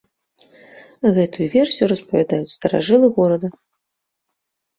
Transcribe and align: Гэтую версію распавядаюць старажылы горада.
Гэтую 1.17 1.47
версію 1.55 1.85
распавядаюць 1.93 2.55
старажылы 2.57 3.07
горада. 3.19 3.47